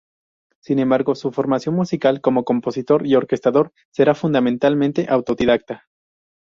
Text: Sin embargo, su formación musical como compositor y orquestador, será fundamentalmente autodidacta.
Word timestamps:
Sin 0.61 0.79
embargo, 0.79 1.13
su 1.13 1.31
formación 1.31 1.75
musical 1.75 2.21
como 2.21 2.43
compositor 2.43 3.05
y 3.05 3.13
orquestador, 3.13 3.71
será 3.91 4.15
fundamentalmente 4.15 5.05
autodidacta. 5.07 5.83